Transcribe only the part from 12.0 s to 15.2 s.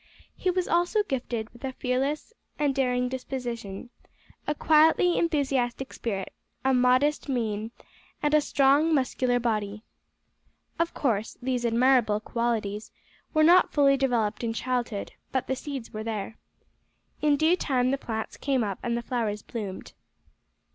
qualities were not fully developed in childhood,